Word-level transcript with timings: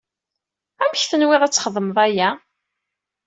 Amek 0.83 1.03
tenwiḍ 1.05 1.41
ad 1.43 1.51
txedmeḍ 1.53 1.97
aya? 2.05 2.29